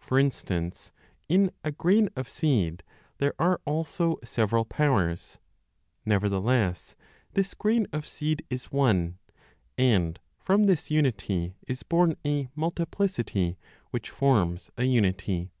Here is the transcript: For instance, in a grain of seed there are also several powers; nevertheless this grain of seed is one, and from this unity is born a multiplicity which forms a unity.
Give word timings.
For 0.00 0.18
instance, 0.18 0.90
in 1.28 1.52
a 1.62 1.70
grain 1.70 2.08
of 2.16 2.28
seed 2.28 2.82
there 3.18 3.34
are 3.38 3.60
also 3.64 4.16
several 4.24 4.64
powers; 4.64 5.38
nevertheless 6.04 6.96
this 7.34 7.54
grain 7.54 7.86
of 7.92 8.04
seed 8.04 8.44
is 8.50 8.72
one, 8.72 9.18
and 9.78 10.18
from 10.40 10.64
this 10.66 10.90
unity 10.90 11.54
is 11.68 11.84
born 11.84 12.16
a 12.26 12.48
multiplicity 12.56 13.58
which 13.92 14.10
forms 14.10 14.72
a 14.76 14.82
unity. 14.86 15.52